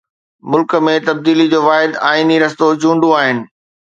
ملڪ 0.53 0.71
۾ 0.87 0.93
تبديلي 1.09 1.45
جو 1.51 1.59
واحد 1.67 1.91
آئيني 2.11 2.37
رستو 2.45 2.71
چونڊون 2.81 3.17
آهن. 3.21 3.45